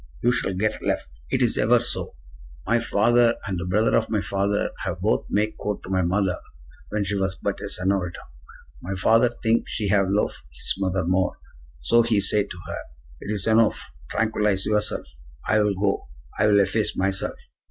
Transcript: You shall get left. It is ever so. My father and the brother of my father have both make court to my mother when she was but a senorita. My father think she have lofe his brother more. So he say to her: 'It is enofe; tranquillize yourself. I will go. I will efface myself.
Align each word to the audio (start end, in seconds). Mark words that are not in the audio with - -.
You 0.23 0.31
shall 0.31 0.55
get 0.55 0.81
left. 0.81 1.11
It 1.29 1.43
is 1.43 1.59
ever 1.59 1.79
so. 1.79 2.15
My 2.65 2.79
father 2.79 3.35
and 3.45 3.59
the 3.59 3.65
brother 3.67 3.95
of 3.95 4.09
my 4.09 4.19
father 4.19 4.71
have 4.83 4.99
both 4.99 5.27
make 5.29 5.55
court 5.59 5.83
to 5.83 5.91
my 5.91 6.01
mother 6.01 6.39
when 6.89 7.03
she 7.03 7.13
was 7.13 7.35
but 7.35 7.61
a 7.61 7.69
senorita. 7.69 8.17
My 8.81 8.95
father 8.95 9.29
think 9.43 9.65
she 9.67 9.89
have 9.89 10.07
lofe 10.09 10.43
his 10.55 10.73
brother 10.79 11.05
more. 11.05 11.37
So 11.81 12.01
he 12.01 12.19
say 12.19 12.45
to 12.45 12.57
her: 12.65 12.77
'It 13.21 13.31
is 13.31 13.45
enofe; 13.45 13.77
tranquillize 14.09 14.65
yourself. 14.65 15.05
I 15.47 15.61
will 15.61 15.75
go. 15.79 16.09
I 16.39 16.47
will 16.47 16.59
efface 16.61 16.97
myself. 16.97 17.39